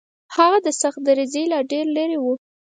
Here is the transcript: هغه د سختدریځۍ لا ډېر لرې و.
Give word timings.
هغه 0.35 0.57
د 0.65 0.67
سختدریځۍ 0.81 1.43
لا 1.51 1.59
ډېر 1.71 1.85
لرې 1.97 2.17
و. 2.19 2.25